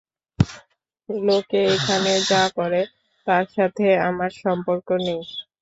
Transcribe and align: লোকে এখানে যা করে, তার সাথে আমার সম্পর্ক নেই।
লোকে 1.09 1.59
এখানে 1.75 2.11
যা 2.29 2.43
করে, 2.57 2.81
তার 3.27 3.45
সাথে 3.55 3.85
আমার 4.09 4.31
সম্পর্ক 4.43 4.87
নেই। 4.99 5.21